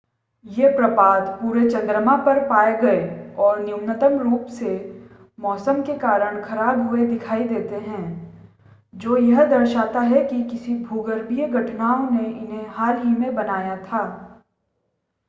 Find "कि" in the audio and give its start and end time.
10.23-10.41